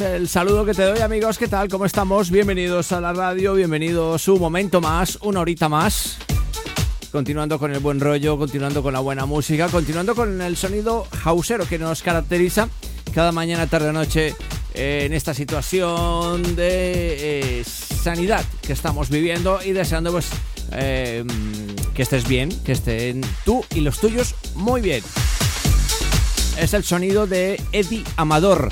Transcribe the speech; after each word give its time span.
El 0.00 0.28
saludo 0.28 0.64
que 0.64 0.72
te 0.72 0.82
doy 0.82 1.00
amigos, 1.00 1.36
¿qué 1.36 1.46
tal? 1.46 1.68
¿Cómo 1.68 1.84
estamos? 1.84 2.30
Bienvenidos 2.30 2.90
a 2.92 3.02
la 3.02 3.12
radio, 3.12 3.52
bienvenidos 3.52 4.28
un 4.28 4.40
momento 4.40 4.80
más, 4.80 5.18
una 5.20 5.40
horita 5.40 5.68
más. 5.68 6.16
Continuando 7.12 7.58
con 7.58 7.70
el 7.70 7.80
buen 7.80 8.00
rollo, 8.00 8.38
continuando 8.38 8.82
con 8.82 8.94
la 8.94 9.00
buena 9.00 9.26
música, 9.26 9.68
continuando 9.68 10.14
con 10.14 10.40
el 10.40 10.56
sonido 10.56 11.06
hausero 11.24 11.66
que 11.66 11.78
nos 11.78 12.02
caracteriza 12.02 12.70
cada 13.12 13.30
mañana, 13.30 13.66
tarde 13.66 13.90
o 13.90 13.92
noche 13.92 14.34
en 14.72 15.12
esta 15.12 15.34
situación 15.34 16.56
de 16.56 17.58
eh, 17.60 17.64
sanidad 17.64 18.44
que 18.62 18.72
estamos 18.72 19.10
viviendo 19.10 19.60
y 19.62 19.72
deseando 19.72 20.12
pues 20.12 20.30
eh, 20.72 21.24
que 21.94 22.02
estés 22.02 22.26
bien, 22.26 22.48
que 22.64 22.72
estén 22.72 23.20
tú 23.44 23.64
y 23.74 23.80
los 23.80 23.98
tuyos 23.98 24.34
muy 24.54 24.80
bien. 24.80 25.04
Es 26.58 26.72
el 26.72 26.84
sonido 26.84 27.26
de 27.26 27.60
Eddie 27.72 28.04
Amador. 28.16 28.70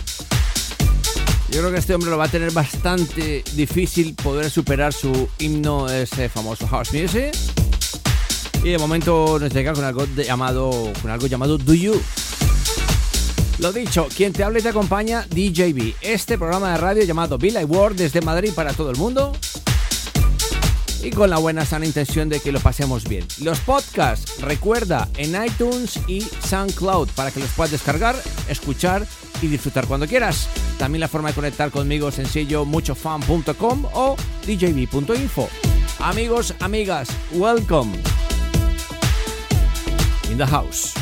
Yo 1.50 1.60
creo 1.60 1.72
que 1.72 1.78
este 1.78 1.94
hombre 1.94 2.10
lo 2.10 2.18
va 2.18 2.26
a 2.26 2.28
tener 2.28 2.52
bastante 2.52 3.42
difícil 3.54 4.14
poder 4.14 4.50
superar 4.50 4.92
su 4.92 5.28
himno, 5.38 5.88
ese 5.88 6.28
famoso 6.28 6.66
House 6.66 6.92
Music. 6.92 7.34
Y 8.62 8.70
de 8.70 8.78
momento 8.78 9.38
nos 9.38 9.52
llega 9.52 9.72
con 9.72 9.84
algo 9.84 10.04
llamado, 10.04 10.92
con 11.00 11.10
algo 11.10 11.26
llamado 11.26 11.56
Do 11.56 11.72
You. 11.72 11.98
Lo 13.60 13.72
dicho, 13.72 14.08
quien 14.14 14.34
te 14.34 14.44
habla 14.44 14.58
y 14.58 14.62
te 14.62 14.68
acompaña, 14.68 15.26
DJB. 15.30 15.94
Este 16.02 16.36
programa 16.36 16.72
de 16.72 16.78
radio 16.78 17.04
llamado 17.04 17.38
Bill 17.38 17.56
World 17.64 17.96
desde 17.98 18.20
Madrid 18.20 18.52
para 18.54 18.74
todo 18.74 18.90
el 18.90 18.96
mundo. 18.96 19.32
Y 21.02 21.10
con 21.10 21.30
la 21.30 21.38
buena 21.38 21.64
sana 21.64 21.86
intención 21.86 22.28
de 22.28 22.40
que 22.40 22.52
lo 22.52 22.60
pasemos 22.60 23.08
bien. 23.08 23.26
Los 23.40 23.60
podcasts, 23.60 24.40
recuerda, 24.42 25.08
en 25.16 25.42
iTunes 25.42 25.98
y 26.06 26.20
SoundCloud 26.20 27.08
para 27.16 27.30
que 27.30 27.40
los 27.40 27.50
puedas 27.50 27.70
descargar, 27.70 28.20
escuchar 28.48 29.06
y 29.42 29.46
disfrutar 29.46 29.86
cuando 29.86 30.06
quieras. 30.06 30.48
También 30.78 31.00
la 31.00 31.08
forma 31.08 31.28
de 31.28 31.34
conectar 31.34 31.70
conmigo 31.70 32.10
sencillo 32.10 32.64
muchofan.com 32.64 33.84
o 33.92 34.16
djb.info. 34.46 35.48
Amigos, 36.00 36.54
amigas, 36.60 37.08
welcome 37.32 37.92
in 40.30 40.38
the 40.38 40.46
house. 40.46 40.94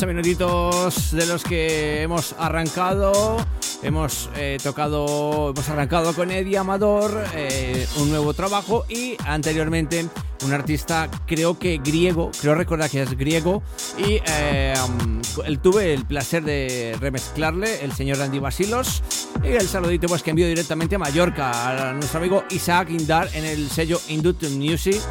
11 0.00 0.14
minutitos 0.14 1.10
de 1.10 1.26
los 1.26 1.44
que 1.44 2.00
hemos 2.00 2.34
arrancado. 2.38 3.36
Hemos 3.82 4.30
eh, 4.34 4.56
tocado, 4.62 5.50
hemos 5.50 5.68
arrancado 5.68 6.14
con 6.14 6.30
Eddie 6.30 6.56
Amador, 6.56 7.22
eh, 7.34 7.86
un 7.98 8.08
nuevo 8.08 8.32
trabajo 8.32 8.86
y 8.88 9.18
anteriormente 9.26 10.06
un 10.42 10.54
artista 10.54 11.10
creo 11.26 11.58
que 11.58 11.76
griego, 11.84 12.30
creo 12.40 12.54
recordar 12.54 12.88
que 12.88 13.02
es 13.02 13.14
griego 13.14 13.62
y 13.98 14.22
eh, 14.26 14.72
um, 14.86 15.20
tuve 15.60 15.92
el 15.92 16.06
placer 16.06 16.44
de 16.44 16.96
remezclarle, 16.98 17.84
el 17.84 17.92
señor 17.92 18.22
Andy 18.22 18.38
Basilos 18.38 19.02
y 19.44 19.48
el 19.48 19.68
saludito 19.68 20.06
pues 20.06 20.22
que 20.22 20.30
envío 20.30 20.46
directamente 20.46 20.94
a 20.94 20.98
Mallorca 20.98 21.88
a 21.88 21.92
nuestro 21.92 22.20
amigo 22.20 22.44
Isaac 22.48 22.88
Indar 22.88 23.28
en 23.34 23.44
el 23.44 23.68
sello 23.68 24.00
Indut 24.08 24.42
Music 24.48 25.02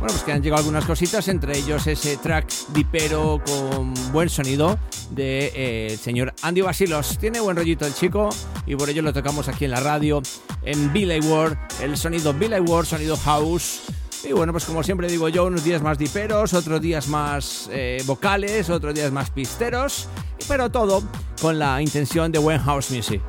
bueno, 0.00 0.14
pues 0.14 0.22
que 0.22 0.32
han 0.32 0.42
llegado 0.42 0.60
algunas 0.60 0.86
cositas, 0.86 1.28
entre 1.28 1.58
ellos 1.58 1.86
ese 1.86 2.16
track 2.16 2.50
dipero 2.72 3.38
con 3.44 3.92
buen 4.12 4.30
sonido 4.30 4.78
de 5.10 5.52
eh, 5.54 5.98
señor 5.98 6.32
Andy 6.40 6.62
Basilos. 6.62 7.18
Tiene 7.18 7.38
buen 7.38 7.54
rollito 7.54 7.84
el 7.86 7.94
chico 7.94 8.30
y 8.64 8.76
por 8.76 8.88
ello 8.88 9.02
lo 9.02 9.12
tocamos 9.12 9.48
aquí 9.48 9.66
en 9.66 9.72
la 9.72 9.80
radio, 9.80 10.22
en 10.62 10.90
Billy 10.90 11.20
Ward, 11.20 11.58
el 11.82 11.98
sonido 11.98 12.32
Billy 12.32 12.60
Ward, 12.60 12.86
sonido 12.86 13.14
house. 13.18 13.82
Y 14.24 14.32
bueno, 14.32 14.52
pues 14.52 14.64
como 14.64 14.82
siempre 14.82 15.06
digo 15.06 15.28
yo, 15.28 15.44
unos 15.44 15.64
días 15.64 15.82
más 15.82 15.98
diperos, 15.98 16.54
otros 16.54 16.80
días 16.80 17.06
más 17.08 17.68
eh, 17.70 18.02
vocales, 18.06 18.70
otros 18.70 18.94
días 18.94 19.12
más 19.12 19.28
pisteros, 19.28 20.08
pero 20.48 20.70
todo 20.70 21.02
con 21.42 21.58
la 21.58 21.82
intención 21.82 22.32
de 22.32 22.38
buen 22.38 22.58
house 22.58 22.90
music. 22.90 23.20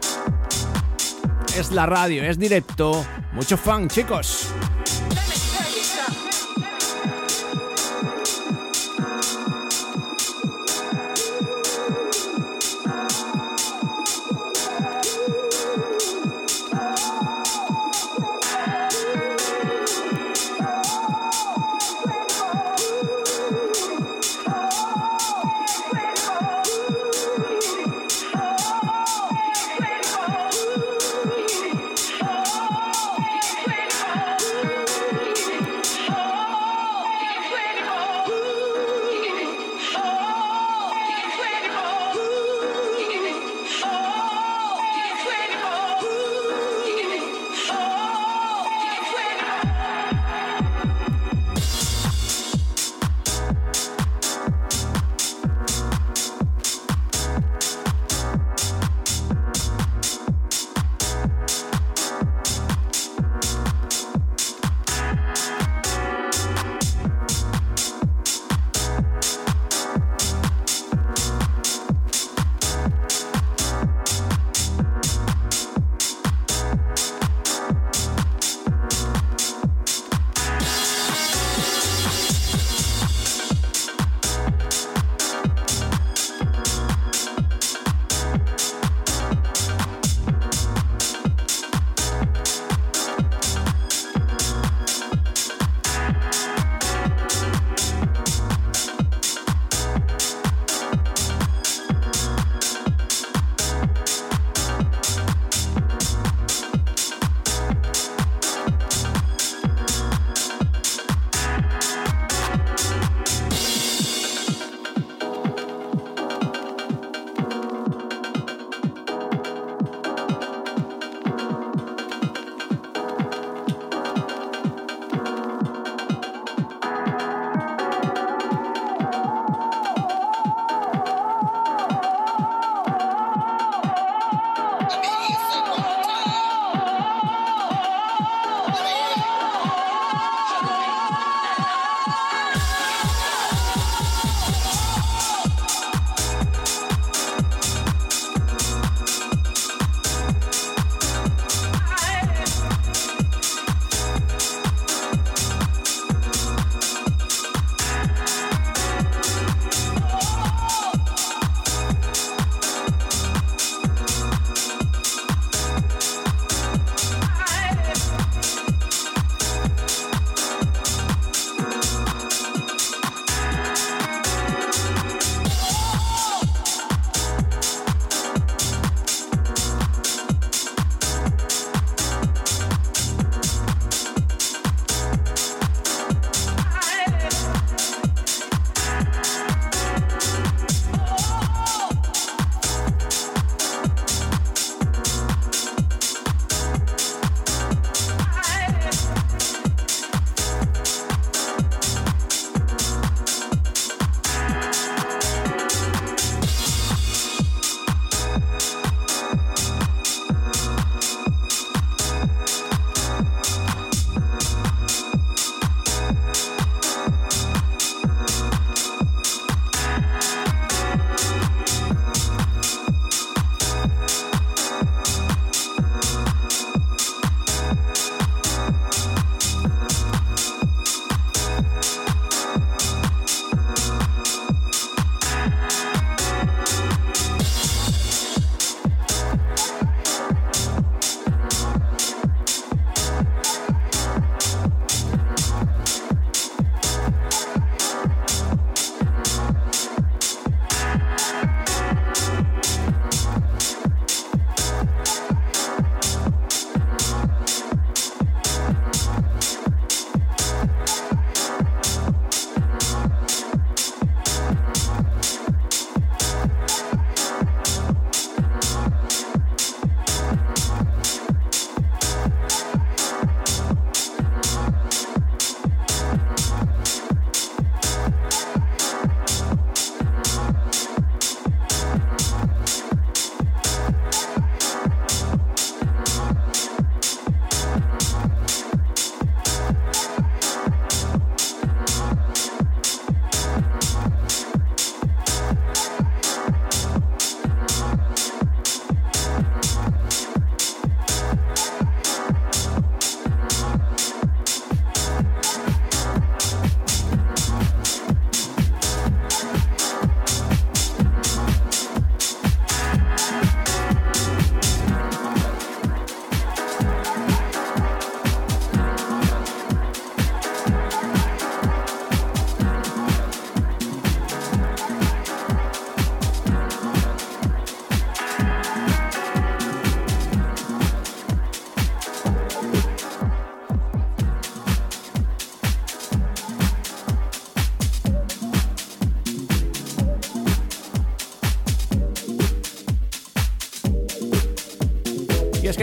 Es 1.58 1.72
la 1.72 1.86
radio, 1.86 2.24
es 2.24 2.40
directo, 2.40 3.06
mucho 3.34 3.58
fan, 3.58 3.90
chicos. 3.90 4.48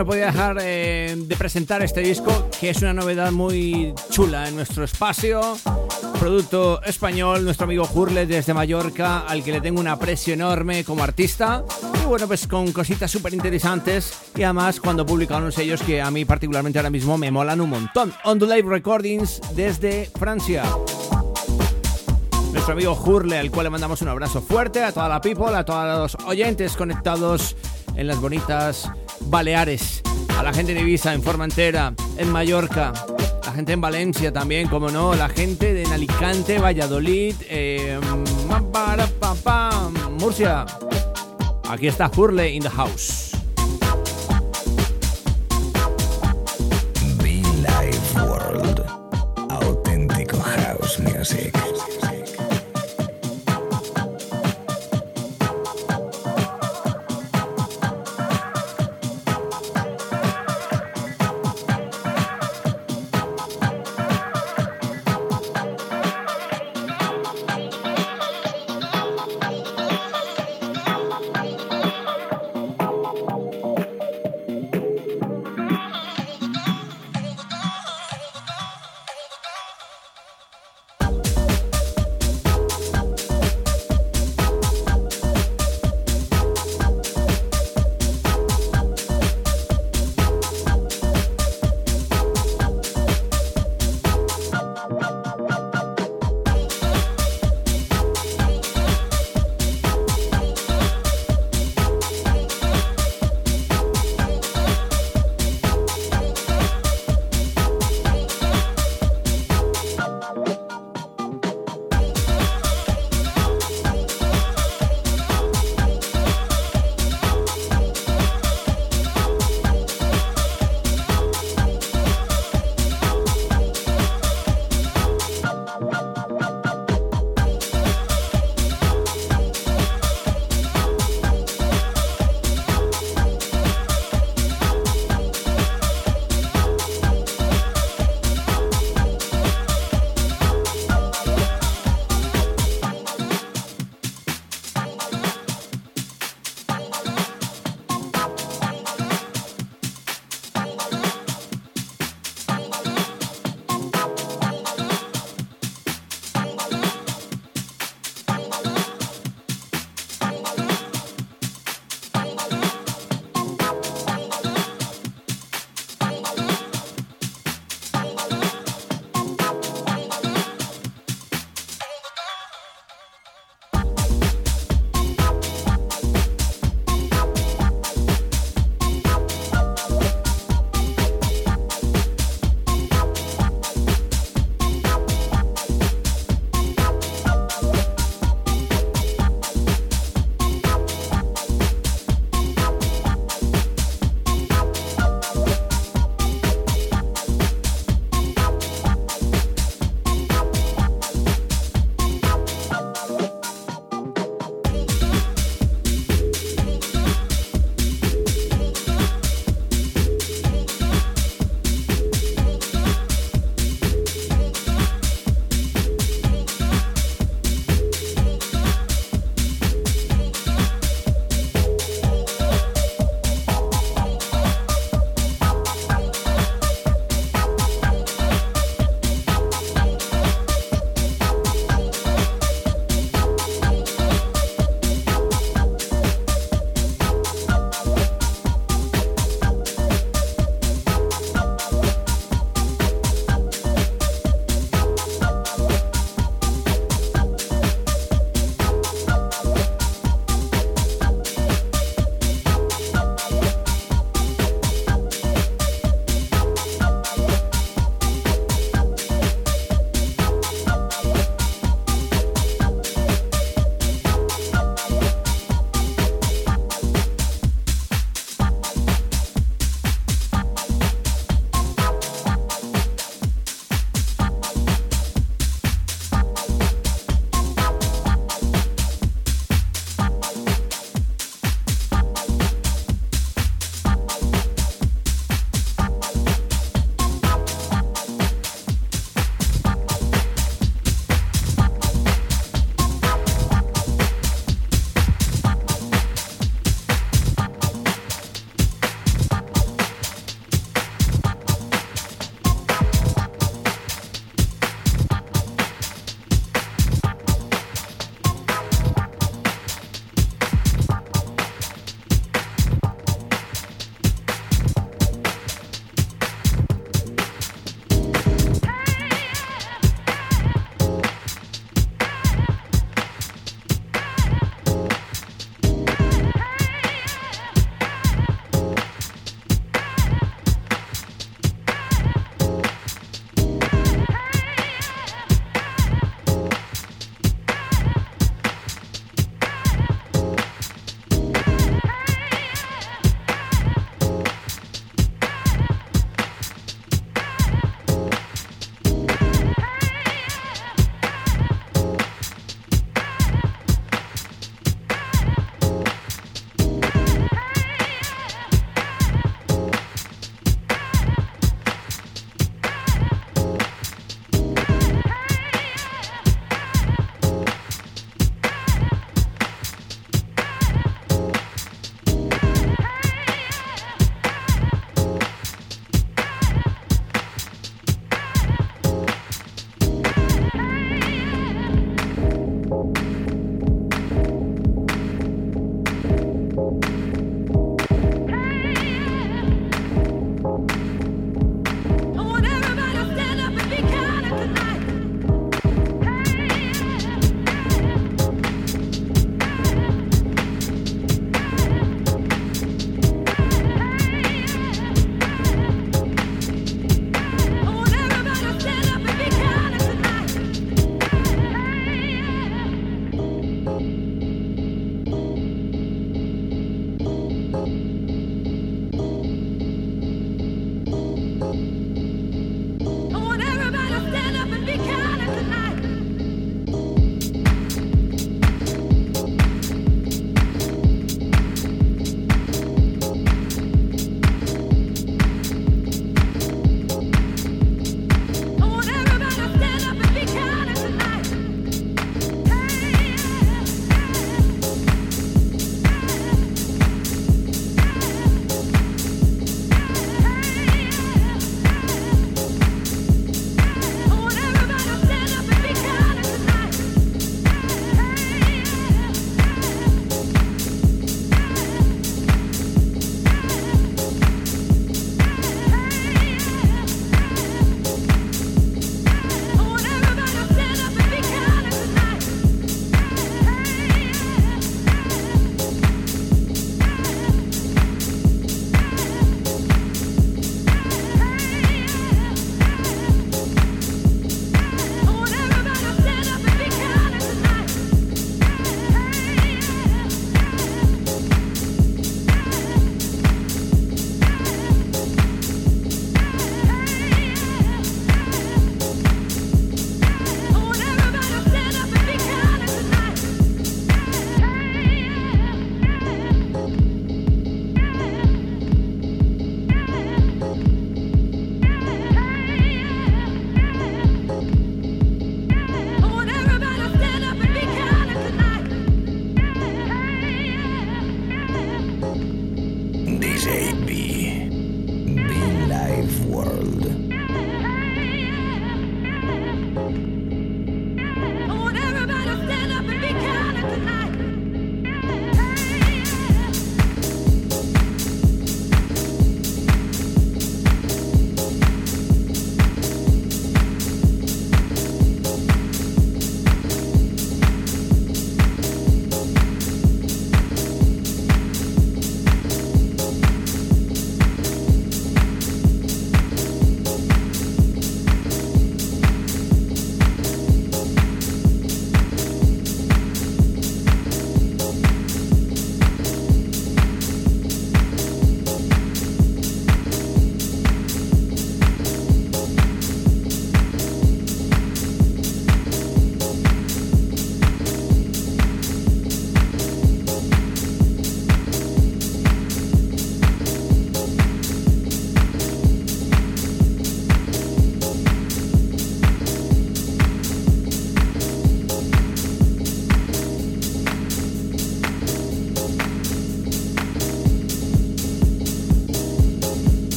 No 0.00 0.06
podía 0.06 0.26
dejar 0.26 0.56
eh, 0.62 1.14
de 1.14 1.36
presentar 1.36 1.82
este 1.82 2.00
disco, 2.00 2.48
que 2.58 2.70
es 2.70 2.80
una 2.80 2.94
novedad 2.94 3.30
muy 3.32 3.92
chula 4.08 4.48
en 4.48 4.56
nuestro 4.56 4.82
espacio. 4.82 5.58
Producto 6.18 6.82
español, 6.84 7.44
nuestro 7.44 7.64
amigo 7.64 7.86
Hurle 7.92 8.24
desde 8.24 8.54
Mallorca, 8.54 9.26
al 9.26 9.44
que 9.44 9.52
le 9.52 9.60
tengo 9.60 9.78
un 9.78 9.88
aprecio 9.88 10.32
enorme 10.32 10.84
como 10.84 11.04
artista. 11.04 11.66
Y 12.02 12.06
bueno, 12.06 12.26
pues 12.26 12.46
con 12.46 12.72
cositas 12.72 13.10
súper 13.10 13.34
interesantes. 13.34 14.14
Y 14.34 14.42
además, 14.42 14.80
cuando 14.80 15.04
publican 15.04 15.42
unos 15.42 15.56
sellos 15.56 15.82
que 15.82 16.00
a 16.00 16.10
mí, 16.10 16.24
particularmente 16.24 16.78
ahora 16.78 16.88
mismo, 16.88 17.18
me 17.18 17.30
molan 17.30 17.60
un 17.60 17.68
montón. 17.68 18.14
On 18.24 18.38
the 18.38 18.46
Live 18.46 18.70
Recordings 18.70 19.42
desde 19.54 20.10
Francia 20.18 20.62
nuestro 22.52 22.72
amigo 22.72 22.94
Hurle, 22.94 23.38
al 23.38 23.50
cual 23.50 23.64
le 23.64 23.70
mandamos 23.70 24.02
un 24.02 24.08
abrazo 24.08 24.40
fuerte 24.40 24.82
a 24.82 24.92
toda 24.92 25.08
la 25.08 25.20
people, 25.20 25.54
a 25.54 25.64
todos 25.64 26.16
los 26.16 26.26
oyentes 26.26 26.76
conectados 26.76 27.54
en 27.94 28.06
las 28.06 28.20
bonitas 28.20 28.90
Baleares, 29.26 30.02
a 30.36 30.42
la 30.42 30.52
gente 30.52 30.74
de 30.74 30.80
Ibiza, 30.80 31.14
en 31.14 31.22
Formentera, 31.22 31.94
en 32.16 32.30
Mallorca, 32.30 32.92
la 33.44 33.52
gente 33.52 33.72
en 33.72 33.80
Valencia 33.80 34.32
también, 34.32 34.68
como 34.68 34.90
no, 34.90 35.14
la 35.14 35.28
gente 35.28 35.74
de 35.74 35.84
Alicante, 35.86 36.58
Valladolid, 36.58 37.34
eh, 37.48 37.98
Murcia. 40.18 40.66
Aquí 41.68 41.86
está 41.86 42.10
Hurle 42.14 42.50
in 42.52 42.62
the 42.62 42.70
house. 42.70 43.29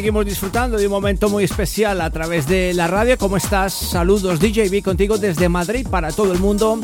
Seguimos 0.00 0.24
disfrutando 0.24 0.78
de 0.78 0.86
un 0.86 0.92
momento 0.92 1.28
muy 1.28 1.44
especial 1.44 2.00
a 2.00 2.08
través 2.08 2.46
de 2.46 2.72
la 2.72 2.86
radio. 2.86 3.18
¿Cómo 3.18 3.36
estás? 3.36 3.74
Saludos 3.74 4.40
DJB 4.40 4.82
contigo 4.82 5.18
desde 5.18 5.50
Madrid 5.50 5.86
para 5.86 6.10
todo 6.10 6.32
el 6.32 6.38
mundo 6.38 6.80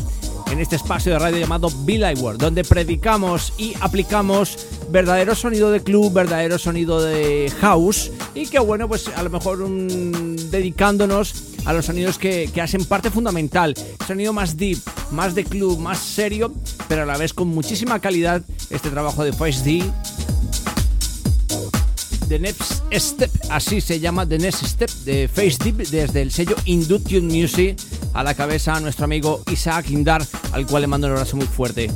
en 0.52 0.60
este 0.60 0.76
espacio 0.76 1.12
de 1.12 1.18
radio 1.18 1.38
llamado 1.38 1.70
Be 1.86 1.96
Light 1.96 2.18
World, 2.18 2.38
donde 2.38 2.62
predicamos 2.62 3.54
y 3.56 3.72
aplicamos 3.80 4.66
verdadero 4.90 5.34
sonido 5.34 5.70
de 5.70 5.82
club, 5.82 6.12
verdadero 6.12 6.58
sonido 6.58 7.00
de 7.00 7.50
house 7.58 8.12
y 8.34 8.48
que 8.48 8.58
bueno, 8.58 8.86
pues 8.86 9.08
a 9.08 9.22
lo 9.22 9.30
mejor 9.30 9.66
dedicándonos 9.66 11.54
a 11.64 11.72
los 11.72 11.86
sonidos 11.86 12.18
que, 12.18 12.50
que, 12.52 12.60
hacen 12.60 12.84
parte 12.84 13.10
fundamental, 13.10 13.74
sonido 14.06 14.34
más 14.34 14.58
deep, 14.58 14.78
más 15.10 15.34
de 15.34 15.44
club, 15.44 15.78
más 15.78 16.00
serio, 16.00 16.52
pero 16.86 17.04
a 17.04 17.06
la 17.06 17.16
vez 17.16 17.32
con 17.32 17.48
muchísima 17.48 17.98
calidad 17.98 18.42
este 18.68 18.90
trabajo 18.90 19.24
de 19.24 19.32
Face 19.32 19.62
D 19.64 19.90
The 22.28 22.40
Next 22.40 22.75
Step, 22.98 23.30
así 23.50 23.80
se 23.80 24.00
llama 24.00 24.26
The 24.26 24.38
Next 24.38 24.64
Step 24.64 24.90
de 25.04 25.28
Face 25.28 25.56
Deep 25.62 25.88
desde 25.88 26.22
el 26.22 26.30
sello 26.30 26.56
Induction 26.64 27.26
Music 27.26 27.76
a 28.14 28.22
la 28.22 28.34
cabeza 28.34 28.74
a 28.74 28.80
nuestro 28.80 29.04
amigo 29.04 29.42
Isaac 29.50 29.90
Indar, 29.90 30.26
al 30.52 30.66
cual 30.66 30.82
le 30.82 30.86
mando 30.86 31.06
un 31.06 31.12
abrazo 31.12 31.36
muy 31.36 31.46
fuerte. 31.46 31.90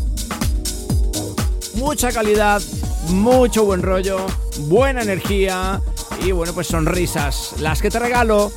Mucha 1.75 2.13
calidad, 2.13 2.61
mucho 3.09 3.65
buen 3.65 3.83
rollo, 3.83 4.27
buena 4.67 5.03
energía 5.03 5.81
y 6.25 6.33
bueno, 6.33 6.53
pues 6.53 6.67
sonrisas, 6.67 7.55
las 7.61 7.81
que 7.81 7.91
te 7.91 7.99
regalo 7.99 8.53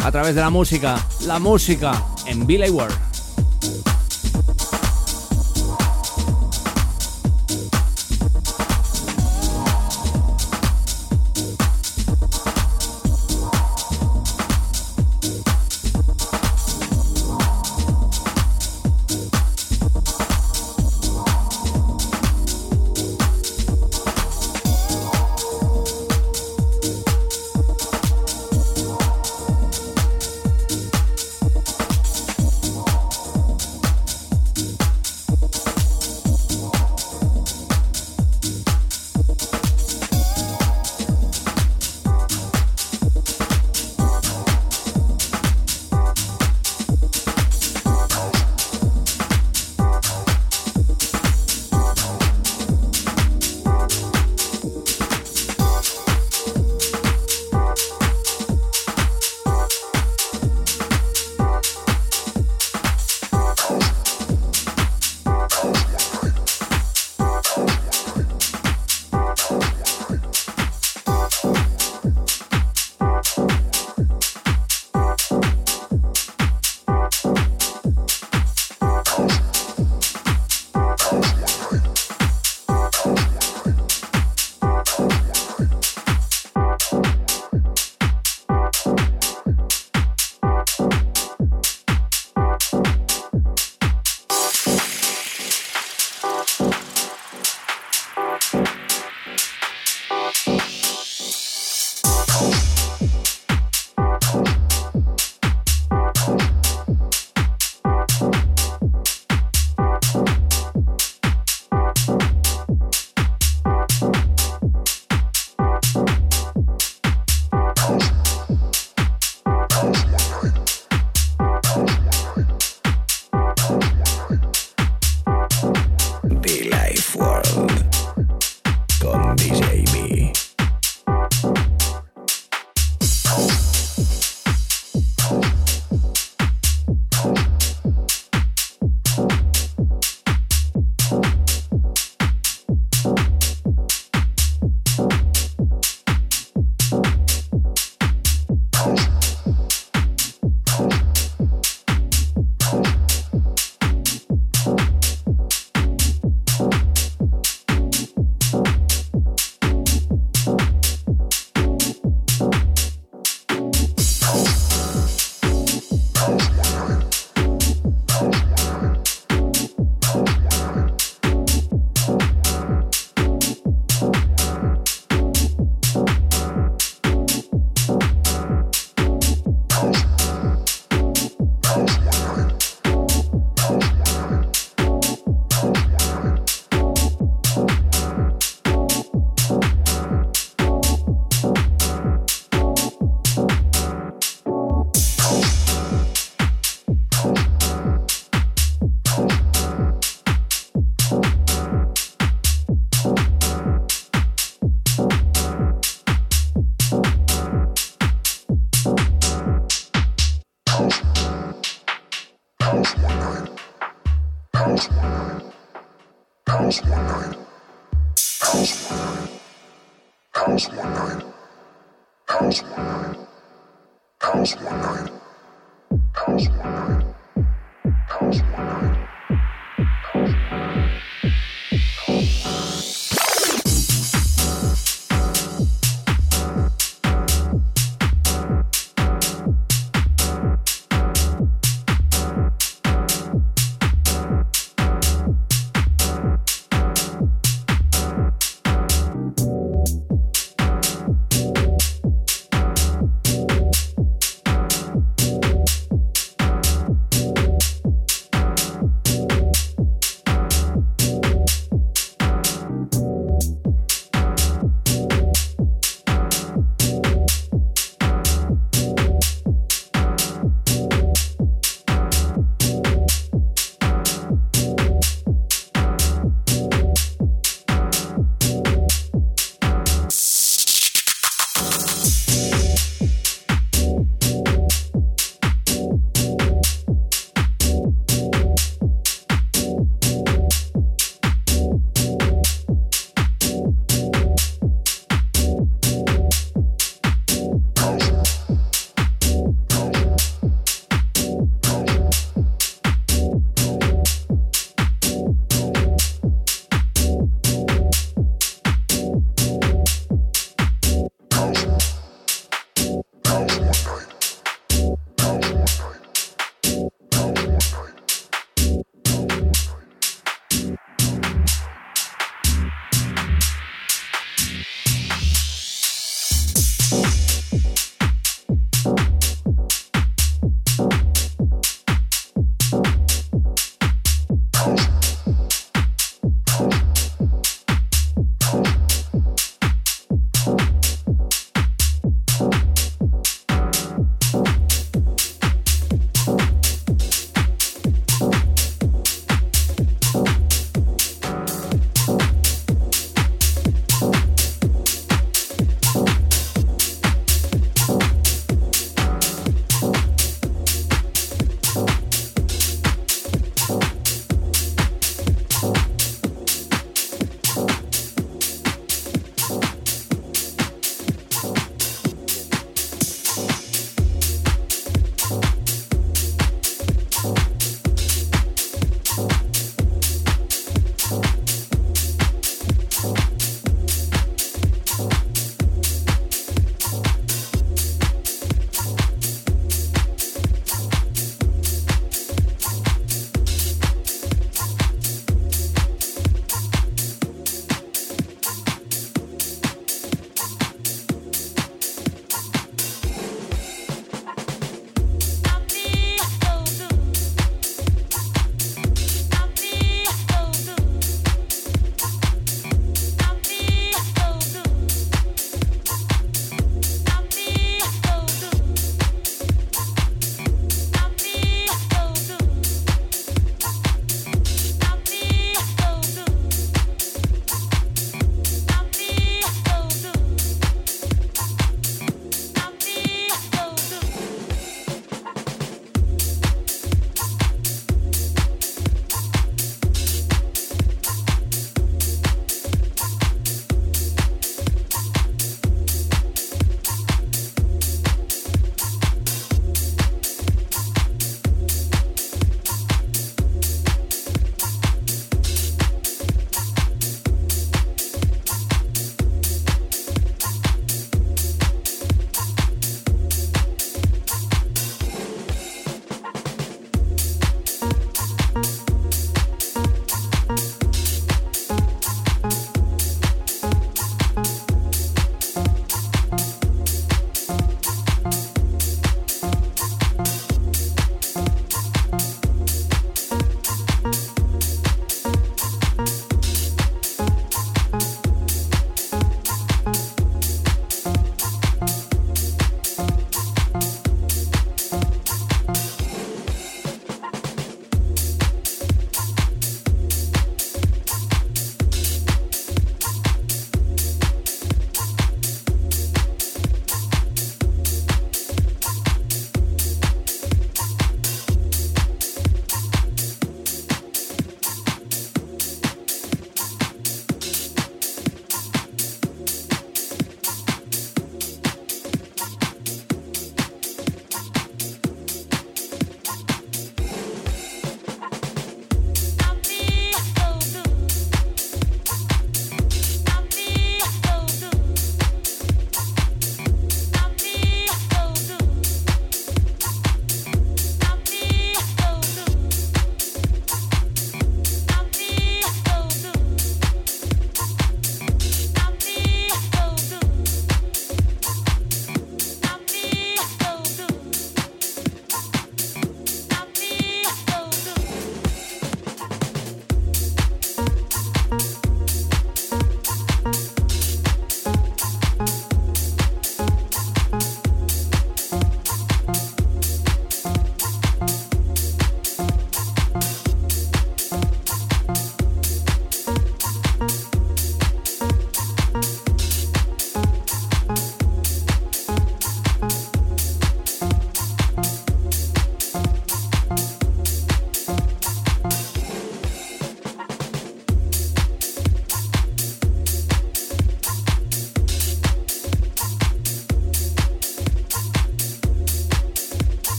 a 0.00 0.12
través 0.12 0.34
de 0.34 0.42
la 0.42 0.50
música, 0.50 1.04
la 1.26 1.38
música 1.38 2.04
en 2.26 2.46
Billy 2.46 2.68
World. 2.70 3.07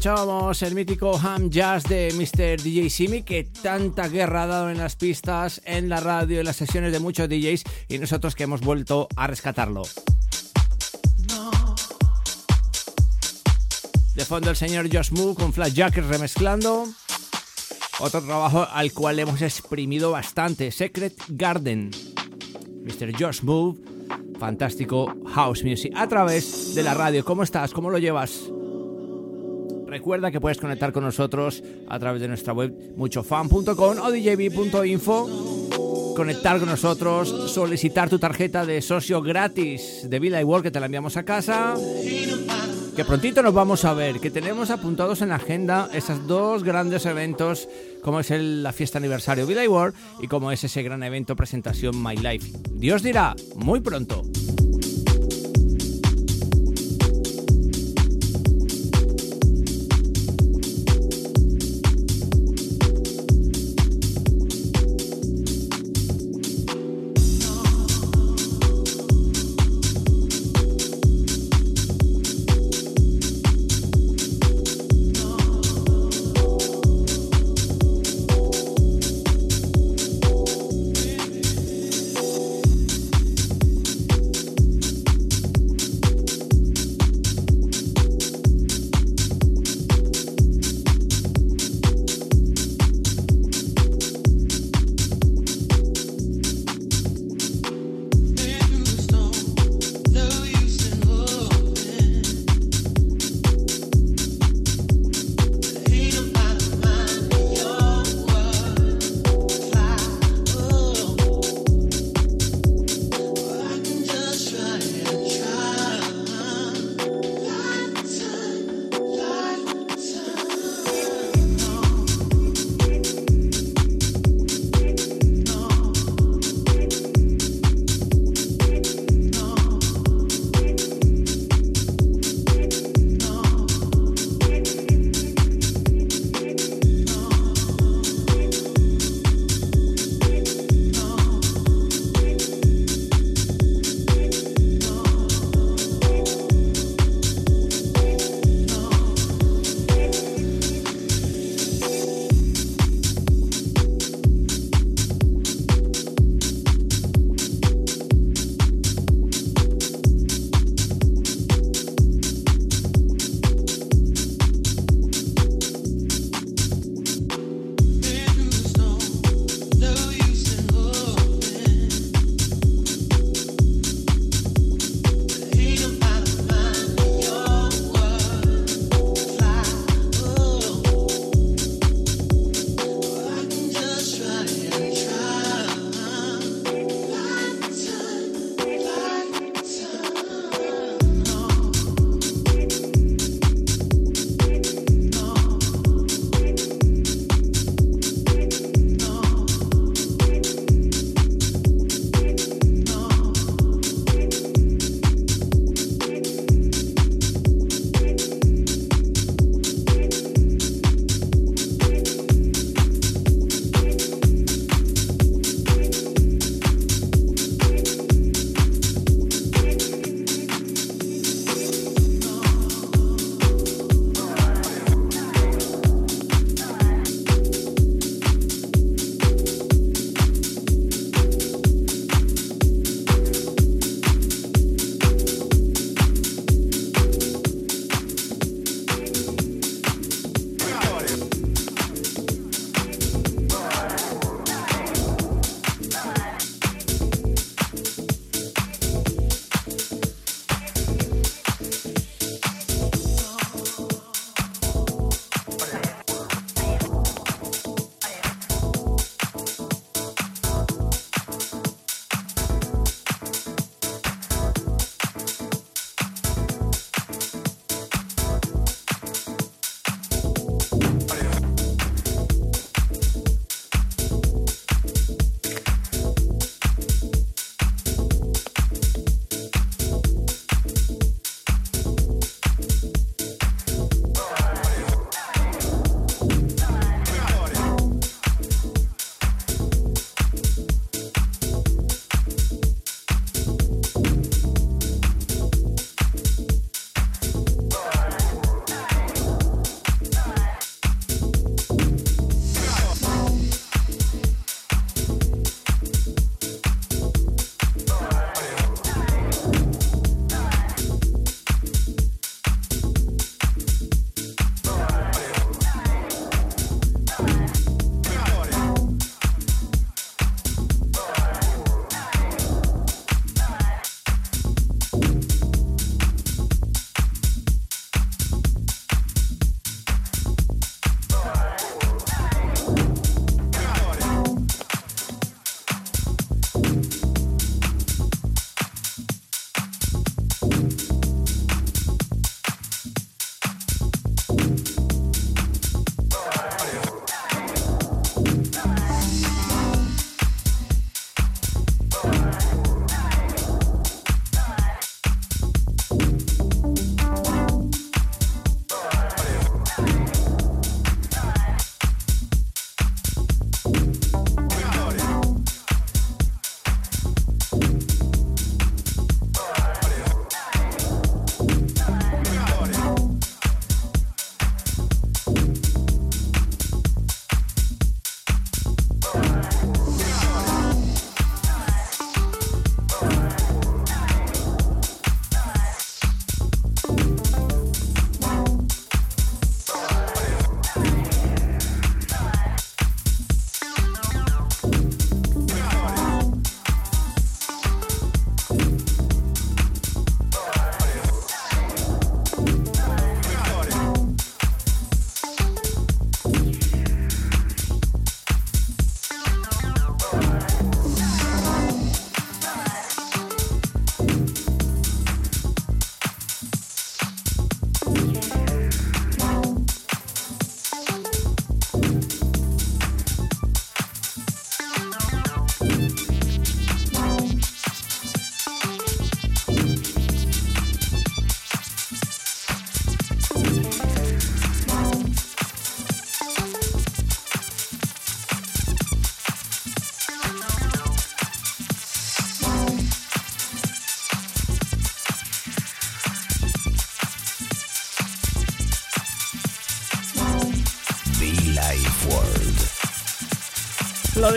Escuchábamos 0.00 0.62
el 0.62 0.74
mítico 0.74 1.14
Ham 1.22 1.50
Jazz 1.50 1.84
de 1.84 2.10
Mr. 2.14 2.62
DJ 2.62 2.88
Simi 2.88 3.22
que 3.22 3.44
tanta 3.44 4.08
guerra 4.08 4.44
ha 4.44 4.46
dado 4.46 4.70
en 4.70 4.78
las 4.78 4.96
pistas, 4.96 5.60
en 5.66 5.90
la 5.90 6.00
radio, 6.00 6.40
en 6.40 6.46
las 6.46 6.56
sesiones 6.56 6.92
de 6.92 7.00
muchos 7.00 7.28
DJs 7.28 7.64
y 7.86 7.98
nosotros 7.98 8.34
que 8.34 8.44
hemos 8.44 8.62
vuelto 8.62 9.08
a 9.14 9.26
rescatarlo. 9.26 9.82
De 14.14 14.24
fondo 14.24 14.48
el 14.48 14.56
señor 14.56 14.88
Josh 14.90 15.10
Moo 15.12 15.34
con 15.34 15.52
Flash 15.52 15.74
Jacket 15.74 16.06
remezclando. 16.06 16.86
Otro 17.98 18.22
trabajo 18.22 18.66
al 18.72 18.94
cual 18.94 19.18
hemos 19.18 19.42
exprimido 19.42 20.12
bastante, 20.12 20.70
Secret 20.70 21.12
Garden. 21.28 21.90
Mr. 22.84 23.12
Josh 23.22 23.42
Move, 23.42 23.78
fantástico 24.38 25.14
house 25.26 25.62
music 25.62 25.92
a 25.94 26.08
través 26.08 26.74
de 26.74 26.82
la 26.84 26.94
radio. 26.94 27.22
¿Cómo 27.22 27.42
estás? 27.42 27.74
¿Cómo 27.74 27.90
lo 27.90 27.98
llevas? 27.98 28.50
Recuerda 29.90 30.30
que 30.30 30.40
puedes 30.40 30.58
conectar 30.58 30.92
con 30.92 31.02
nosotros 31.02 31.64
a 31.88 31.98
través 31.98 32.22
de 32.22 32.28
nuestra 32.28 32.52
web 32.52 32.72
muchofan.com 32.96 33.98
o 33.98 34.12
djb.info. 34.12 36.14
Conectar 36.14 36.60
con 36.60 36.68
nosotros, 36.68 37.50
solicitar 37.50 38.08
tu 38.08 38.20
tarjeta 38.20 38.64
de 38.64 38.82
socio 38.82 39.20
gratis 39.20 40.08
de 40.08 40.20
Vida 40.20 40.40
y 40.40 40.44
Work 40.44 40.62
que 40.62 40.70
te 40.70 40.78
la 40.78 40.86
enviamos 40.86 41.16
a 41.16 41.24
casa. 41.24 41.74
Que 42.94 43.04
prontito 43.04 43.42
nos 43.42 43.52
vamos 43.52 43.84
a 43.84 43.92
ver, 43.92 44.20
que 44.20 44.30
tenemos 44.30 44.70
apuntados 44.70 45.22
en 45.22 45.30
la 45.30 45.36
agenda 45.36 45.88
esos 45.92 46.24
dos 46.28 46.62
grandes 46.62 47.04
eventos, 47.04 47.68
como 48.00 48.20
es 48.20 48.30
la 48.30 48.72
fiesta 48.72 48.98
aniversario 48.98 49.44
Vida 49.44 49.64
y 49.64 49.68
Work 49.68 49.96
y 50.20 50.28
como 50.28 50.52
es 50.52 50.62
ese 50.62 50.84
gran 50.84 51.02
evento 51.02 51.34
presentación 51.34 52.00
My 52.00 52.14
Life. 52.14 52.46
Dios 52.70 53.02
dirá, 53.02 53.34
muy 53.56 53.80
pronto. 53.80 54.22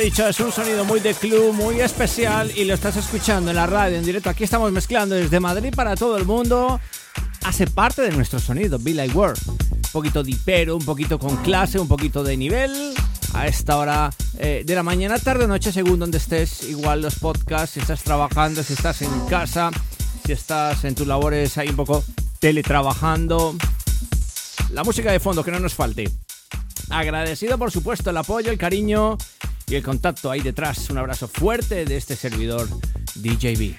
Dicho, 0.03 0.27
es 0.27 0.37
un 0.41 0.51
sonido 0.51 0.83
muy 0.83 0.99
de 0.99 1.13
club, 1.13 1.53
muy 1.53 1.79
especial 1.79 2.51
y 2.57 2.65
lo 2.65 2.73
estás 2.73 2.97
escuchando 2.97 3.51
en 3.51 3.55
la 3.55 3.67
radio 3.67 3.97
en 3.97 4.03
directo. 4.03 4.29
Aquí 4.29 4.43
estamos 4.43 4.69
mezclando 4.73 5.15
desde 5.15 5.39
Madrid 5.39 5.73
para 5.73 5.95
todo 5.95 6.17
el 6.17 6.25
mundo. 6.25 6.77
Hace 7.45 7.67
parte 7.67 8.01
de 8.01 8.11
nuestro 8.11 8.37
sonido, 8.39 8.77
Be 8.79 8.93
Like 8.93 9.15
World. 9.15 9.39
Un 9.47 9.81
poquito 9.93 10.21
dipero, 10.21 10.75
un 10.75 10.83
poquito 10.83 11.17
con 11.17 11.37
clase, 11.37 11.79
un 11.79 11.87
poquito 11.87 12.21
de 12.21 12.35
nivel. 12.35 12.93
A 13.33 13.47
esta 13.47 13.77
hora 13.77 14.11
eh, 14.39 14.63
de 14.65 14.75
la 14.75 14.83
mañana, 14.83 15.19
tarde, 15.19 15.47
noche, 15.47 15.71
según 15.71 15.99
donde 15.99 16.17
estés. 16.17 16.63
Igual 16.63 17.01
los 17.01 17.15
podcasts, 17.15 17.75
si 17.75 17.79
estás 17.79 18.03
trabajando, 18.03 18.61
si 18.61 18.73
estás 18.73 19.01
en 19.03 19.25
casa, 19.27 19.71
si 20.25 20.33
estás 20.33 20.83
en 20.83 20.95
tus 20.95 21.07
labores 21.07 21.57
ahí 21.57 21.69
un 21.69 21.77
poco 21.77 22.03
teletrabajando. 22.39 23.55
La 24.71 24.83
música 24.83 25.13
de 25.13 25.21
fondo, 25.21 25.45
que 25.45 25.51
no 25.51 25.59
nos 25.59 25.73
falte. 25.73 26.11
Agradecido, 26.89 27.57
por 27.57 27.71
supuesto, 27.71 28.09
el 28.09 28.17
apoyo, 28.17 28.51
el 28.51 28.57
cariño 28.57 29.17
y 29.67 29.75
el 29.75 29.83
contacto 29.83 30.31
ahí 30.31 30.41
detrás. 30.41 30.89
Un 30.89 30.97
abrazo 30.97 31.27
fuerte 31.27 31.85
de 31.85 31.97
este 31.97 32.15
servidor 32.15 32.67
DJB. 33.15 33.75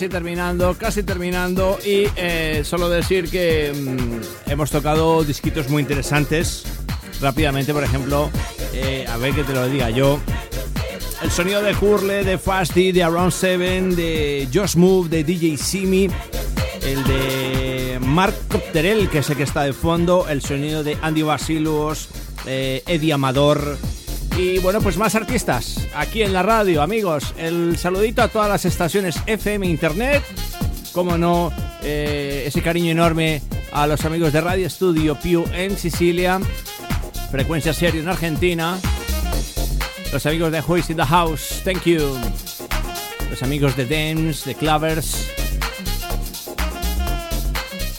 Casi 0.00 0.08
terminando, 0.08 0.74
casi 0.78 1.02
terminando 1.02 1.78
y 1.84 2.06
eh, 2.16 2.62
solo 2.64 2.88
decir 2.88 3.28
que 3.28 3.70
mm, 3.70 4.50
hemos 4.50 4.70
tocado 4.70 5.22
disquitos 5.24 5.68
muy 5.68 5.82
interesantes. 5.82 6.64
Rápidamente, 7.20 7.74
por 7.74 7.84
ejemplo, 7.84 8.30
eh, 8.72 9.04
a 9.06 9.18
ver 9.18 9.34
que 9.34 9.44
te 9.44 9.52
lo 9.52 9.68
diga 9.68 9.90
yo. 9.90 10.18
El 11.20 11.30
sonido 11.30 11.60
de 11.60 11.74
Hurle, 11.74 12.24
de 12.24 12.38
Fasty, 12.38 12.92
de 12.92 13.02
Around 13.02 13.30
7, 13.30 13.82
de 13.94 14.48
Josh 14.50 14.76
Move, 14.76 15.10
de 15.10 15.22
DJ 15.22 15.58
Simi, 15.58 16.08
el 16.80 17.04
de 17.04 17.98
Mark 18.00 18.34
Copterel, 18.48 19.10
que 19.10 19.18
es 19.18 19.28
el 19.28 19.36
que 19.36 19.42
está 19.42 19.64
de 19.64 19.74
fondo, 19.74 20.26
el 20.30 20.40
sonido 20.40 20.82
de 20.82 20.96
Andy 21.02 21.20
Basilos, 21.20 22.08
eh, 22.46 22.82
Eddie 22.86 23.12
Amador, 23.12 23.76
y 24.38 24.60
bueno, 24.60 24.80
pues 24.80 24.96
más 24.96 25.14
artistas 25.14 25.79
aquí 25.94 26.22
en 26.22 26.32
la 26.32 26.42
radio, 26.42 26.82
amigos. 26.82 27.34
El 27.36 27.76
saludito 27.76 28.22
a 28.22 28.28
todas 28.28 28.48
las 28.48 28.64
estaciones 28.64 29.16
FM 29.26 29.66
Internet. 29.66 30.22
Como 30.92 31.16
no, 31.16 31.52
eh, 31.82 32.44
ese 32.46 32.62
cariño 32.62 32.90
enorme 32.90 33.42
a 33.72 33.86
los 33.86 34.04
amigos 34.04 34.32
de 34.32 34.40
Radio 34.40 34.68
Studio 34.68 35.18
Pew 35.18 35.44
en 35.52 35.76
Sicilia. 35.76 36.40
Frecuencia 37.30 37.72
Serio 37.72 38.00
en 38.00 38.08
Argentina. 38.08 38.78
Los 40.12 40.26
amigos 40.26 40.50
de 40.50 40.62
Hoist 40.66 40.90
in 40.90 40.96
the 40.96 41.04
House, 41.04 41.62
thank 41.64 41.84
you. 41.84 42.18
Los 43.30 43.42
amigos 43.44 43.76
de 43.76 43.86
Dance, 43.86 44.48
de 44.48 44.56
Clavers. 44.56 45.28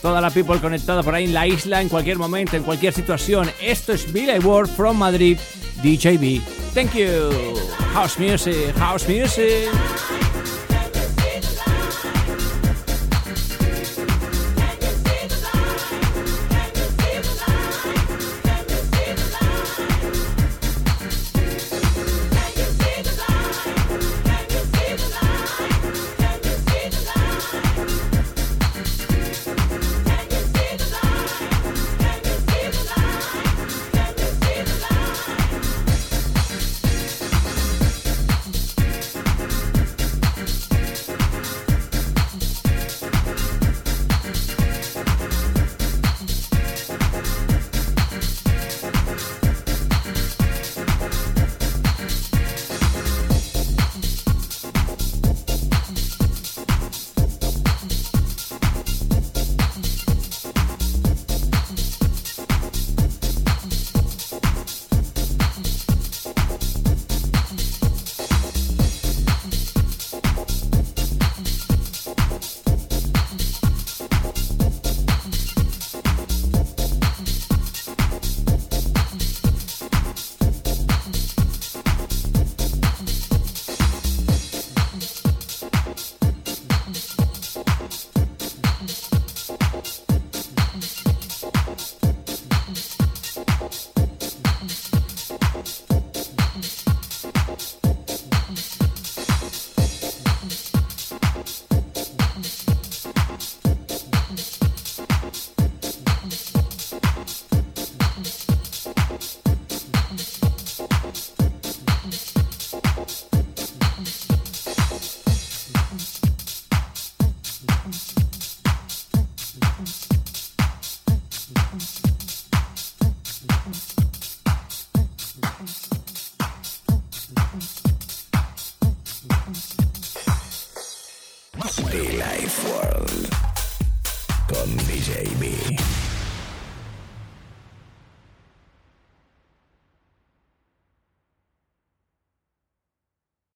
Toda 0.02 0.20
la 0.20 0.30
people 0.32 0.60
conectada 0.60 1.04
por 1.04 1.16
ahí 1.16 1.26
en 1.26 1.34
la 1.34 1.48
isla, 1.48 1.82
en 1.82 1.88
cualquier 1.88 2.18
momento, 2.18 2.58
en 2.58 2.64
cualquier 2.64 2.92
situación. 2.92 3.50
Esto 3.62 3.94
es 3.94 4.12
Billy 4.12 4.40
Ward 4.40 4.68
from 4.68 4.98
Madrid. 4.98 5.38
DJB. 5.82 6.61
Thank 6.74 6.96
you. 6.96 7.30
House 7.94 8.18
music, 8.18 8.74
house 8.76 9.06
music. 9.06 10.11